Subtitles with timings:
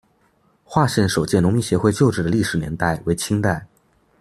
[0.63, 3.67] 化县首届农民协会旧址的历史年代为清代。